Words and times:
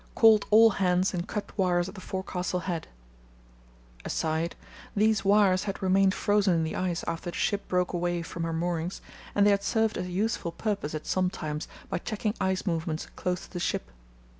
Called 0.15 0.47
all 0.49 0.71
hands 0.81 1.13
and 1.13 1.27
cut 1.27 1.55
wires 1.59 1.87
at 1.87 1.93
the 1.93 2.01
forecastle 2.01 2.61
head. 2.61 2.87
[These 4.95 5.23
wires 5.23 5.65
had 5.65 5.83
remained 5.83 6.15
frozen 6.15 6.55
in 6.55 6.63
the 6.63 6.75
ice 6.75 7.03
after 7.05 7.29
the 7.29 7.37
ship 7.37 7.67
broke 7.67 7.93
away 7.93 8.23
from 8.23 8.41
her 8.41 8.51
moorings, 8.51 8.99
and 9.35 9.45
they 9.45 9.51
had 9.51 9.61
served 9.61 9.97
a 9.97 10.01
useful 10.09 10.53
purpose 10.53 10.95
at 10.95 11.05
some 11.05 11.29
times 11.29 11.67
by 11.87 11.99
checking 11.99 12.33
ice 12.41 12.65
movements 12.65 13.05
close 13.15 13.41
to 13.45 13.53
the 13.53 13.59
ship. 13.59 13.91